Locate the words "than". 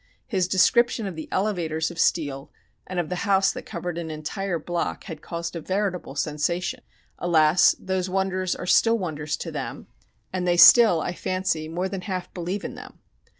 11.87-12.01